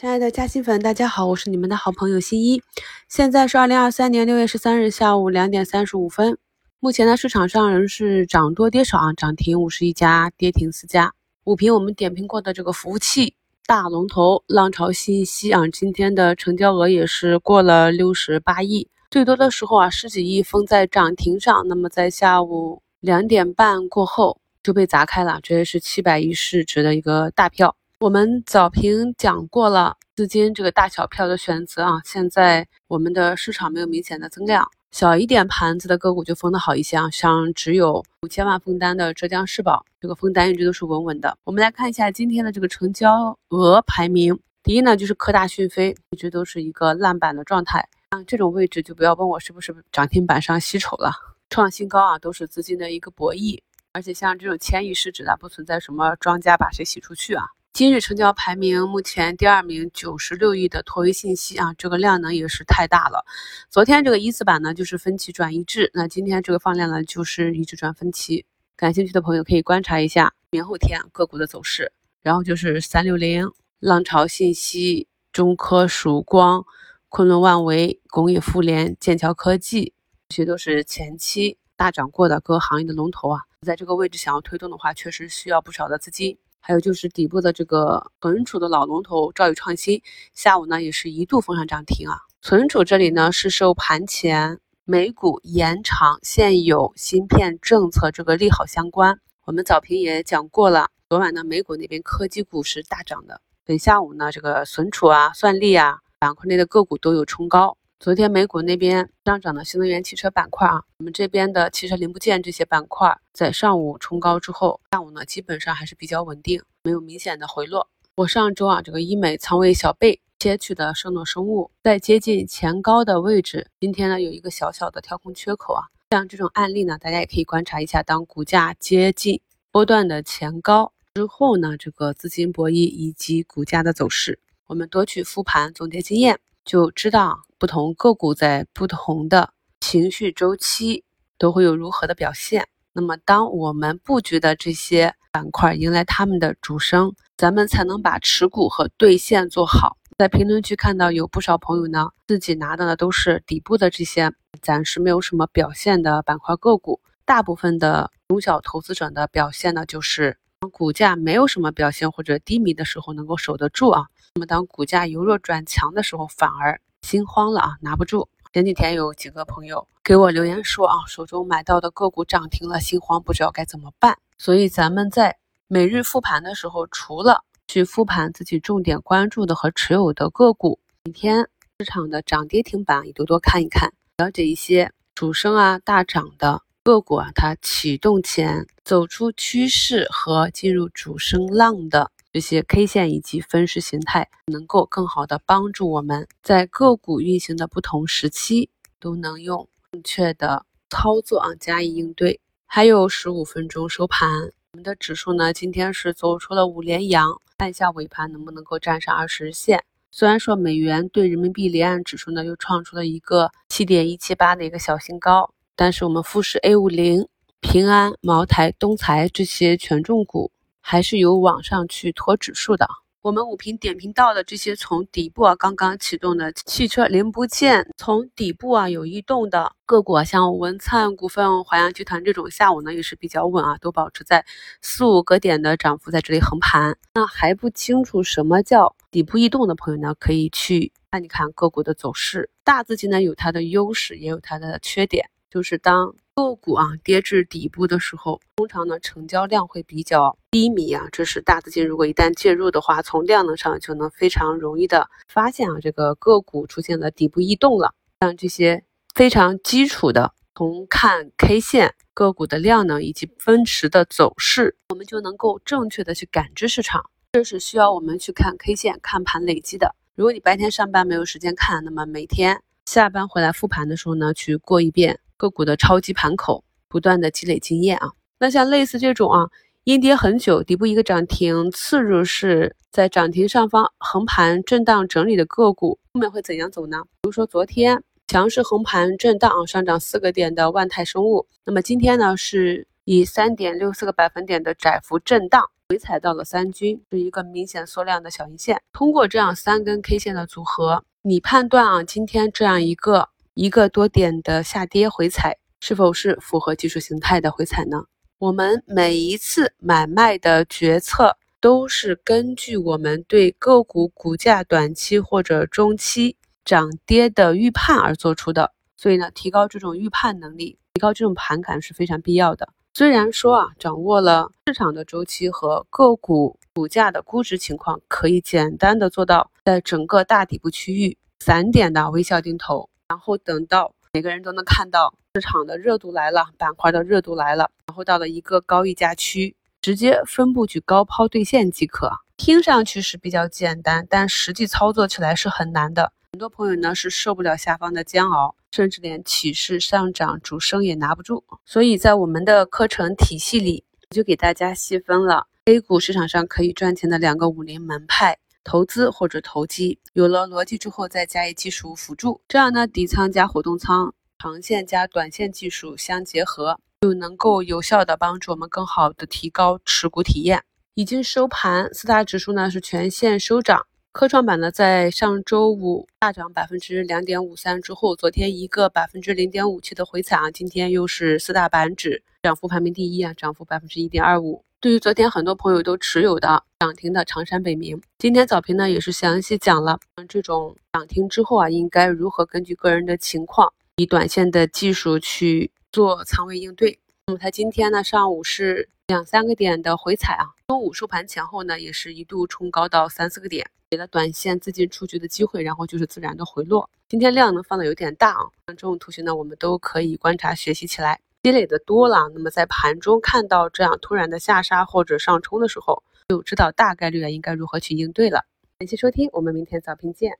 [0.00, 2.62] 亲爱的嘉兴粉，大家好，我是你们的好朋友新一。
[3.08, 6.38] 现在是二零二三年六月十三日下午两点三十五分。
[6.78, 11.14] 目前呢，市场上仍是涨多跌少啊，涨停五十一家，跌停四家。
[11.42, 13.34] 五评我们点评过的这个服务器
[13.66, 21.66] 大龙头浪潮信息啊，今天的成交额也是过了六十八亿，最多的时候啊十几亿封在涨停上。
[21.66, 27.74] 那么在下午两点半过后就被砸开了，这也是七百亿市值的一个大票。
[28.00, 41.36] 我们早评讲过了资金这个大小票的选择啊，现在我们的市场没有明显的增量，小一点盘子的个股就封的好一些啊，像只有五千万封单的浙江世宝，这个封单一直都是稳稳的。
[41.42, 51.10] 我们来看一下今天的这个成交额排名，第一呢就是科大讯飞，一直都是一个烂板的状态，像这种位置就不要问我是不是涨停板上吸筹了，
[51.50, 53.60] 创新高啊，都是资金的一个博弈，
[53.92, 57.44] 而且像这种千亿市值的，不存在什么庄家把谁洗出去啊。
[57.72, 63.24] 今日成交排名目前第二名，九十六亿的拓维信息啊，这个量能也是太大了。
[63.70, 68.44] 昨天这个一字板呢，就是分歧转一致，那今天这个放量呢，就是一致转分歧。
[68.74, 71.92] 感兴趣的朋友可以观察一下明后天个股的走势。
[72.20, 73.48] 然后就是三六零、
[73.78, 76.64] 浪潮信息、中科曙光、
[77.08, 79.94] 昆仑万维、工业富联、剑桥科技，
[80.28, 86.36] 这些都是前期大涨过的各行业的龙头啊，在这个位置想要推动的话，确实需要不少的资金。
[86.60, 90.02] 还有就是底部的这个存储的老龙头兆宇创新，
[90.34, 92.18] 下午呢也是一度封上涨停啊。
[92.42, 99.18] 存储这里呢是受盘前美股延长现有芯片政策这个利好相关。
[99.44, 107.76] 我们早评也讲过了，昨晚呢美股那边科技股是大涨的，等下午呢这个存储啊、算力啊板块内的个股都有冲高。
[108.00, 117.88] 昨天美股那边上涨的新能源汽车板块啊，我们这边的汽车零部件这些板块在上午冲高之后，下午呢基本上还是比较稳定，没有明显的回落。
[118.14, 129.40] 我上周啊这个医美仓位小倍切取的圣诺生物在接近前高的位置，今天呢有一个小小的跳空缺口啊，像这种案例呢，大家也可以观察一下，当股价接近
[129.72, 134.38] 波段的前高之后呢，这个资金博弈以及股价的走势，
[134.68, 136.38] 我们多去复盘总结经验。
[136.68, 141.02] 就知道不同个股在不同的情绪周期
[141.38, 142.68] 都会有如何的表现。
[142.92, 149.96] 那么，当我们布局的这些板块迎来他们的主升，咱们才能把持股和兑现做好。
[150.18, 154.30] 在评论区看到有不少朋友呢，自己拿的呢都是底部的这些
[154.60, 157.00] 暂时没有什么表现的板块个股。
[157.24, 164.06] 大部分的中小投资者的表现呢，就是当股价没有什么表现或者低迷的时候能够守得住啊。
[164.34, 168.28] 那么当股价由弱转强的时候，反而心慌了啊，拿不住。
[168.52, 174.18] 前几天有几个朋友给我留言说啊，手中买到的个股涨停了，心慌，不知道该怎么办。
[174.36, 175.36] 所以咱们在
[175.68, 181.48] 每日复盘的时候，除了去复盘自己重点关注的和持有的个股，每天
[181.78, 192.10] 市场的涨跌停板也多多看一看，了解一些主升啊大涨的个股啊，它启动前走出趋势和进入主升浪的。
[192.32, 202.40] 这些 K 线以及分时形态，能够更好的帮助我们在个股运行的不同时期，都能用正确的操作啊加以应对。
[202.64, 204.30] 还有十五分钟收盘，
[204.72, 209.84] 我们的指数呢今天是走出了五连阳，看一下尾盘能不能够站上二十日线。
[210.10, 217.28] 虽然说美元对人民币离岸指数呢又创出了一个七点一七八的一个小新高，但是我们富士 A 五零、
[217.60, 220.50] 平安、茅台、东财这些权重股。
[220.80, 222.88] 还是有往上去拖指数的。
[223.20, 234.46] 我们五评点评到的这些从底部啊刚刚启动的汽车零部件，从底部啊有异动的个股啊，像文灿股份、华阳集团这种，下午呢也是比较稳啊，都保持在
[234.80, 236.96] 四五个点的涨幅在这里横盘。
[237.12, 242.48] 那还不清楚什么叫底部异动的朋友呢，可以去看一看个股的走势。
[242.64, 246.14] 大资金呢有它的优势，也有它的缺点，就是当。
[246.38, 257.92] 个股啊跌至底部的时候，通常呢成交量会比较低迷啊，这是大资金如果一旦介入的话，从量能上就能非常容易的发现啊这个个股出现了底部异动了。
[258.20, 258.84] 像这些
[259.16, 267.10] 非常基础的，从看 K 线个股的量能以及分时的走势，我们就能够正确的去感知市场。
[267.32, 269.96] 这是需要我们去看 K 线看盘累积的。
[270.14, 275.18] 如果你白天上班没有时间看，那么每天下班回来复盘的时候呢，去过一遍。
[275.38, 278.10] 个股的超级盘口，不断的积累经验啊。
[278.38, 279.48] 那像类似这种啊，
[279.84, 286.98] 阴跌很久，底部一个涨停，次日是在涨停上方横盘震荡整理的个股，后面会怎样走呢？
[287.22, 298.82] 比如说昨天强势横盘震荡啊，上涨四个点的万泰生物，那么今天呢是以三点六四个百分点的窄幅震荡回踩到了三均，是一个明显缩量的小阴线。
[298.92, 308.04] 通过这样三根 K 线的组合，你判断啊，今天这样一个一个多点的下跌回踩，是否是符合技术形态的回踩呢？
[308.38, 322.68] 我们每一次买卖的决策都是根据我们对个股股价短期或者中期涨跌的预判而做出的，所以呢，提高这种预判能力，提高这种盘感是非常必要的。
[322.94, 333.94] 虽然说啊，掌握了市场的周期和个股股价的估值情况，可以简单的做到在整个大底部区域散点的微笑定投，然后等到。
[334.14, 342.10] 每个人都能看到市场的热度来了，板块的热度来了，然后到了一个高溢价区，直接分布局高抛兑现即可。
[342.38, 346.10] 听上去是比较简单，但实际操作起来是很难的。
[346.32, 351.44] 很多朋友呢是受不了下方的煎熬，甚至连起势上涨主升也拿不住。
[351.66, 358.38] 所以在我们的课程体系里，就给大家细分了 A 股市场上可以赚钱的两个武林门派。
[358.64, 370.62] 投资或者投机，有了逻辑之后，再加以技术辅助，这样呢，底仓加活动仓，长线加短线技术相结合，就能够有效的帮助我们更好的提高持股体验。
[370.94, 384.64] 已经收盘，四大指数呢是全线收涨，科创板呢在上周五大涨百分之两点五三之后，昨天一个百分之零点五七的回踩啊，今天又是四大板指涨幅排名第一啊，涨幅百分之一点二五。
[384.80, 389.98] 对于昨天很多朋友都持有的涨停的长山北明，今天早评呢也是详细讲了，
[390.28, 396.96] 这种涨停之后啊，应该如何根据个人的情况，以短线的技术去做仓位应对。
[397.26, 406.88] 那么它今天呢上午是两三个点的回踩啊，中午收盘前后呢也是一度冲高到三四个点，给了短线资金出局的机会，然后就是自然的回落。
[407.08, 411.18] 今天量能放的有点大啊，像这种图形呢我们都可以观察学习起来。
[411.42, 418.44] 积累的多了，那么在盘中看到这样突然的下杀或者上冲的时候，就知道大概率啊应该如何去应对了。
[418.78, 420.38] 感谢收听，我们明天早评见。